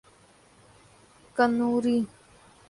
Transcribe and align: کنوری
کنوری 1.35 1.97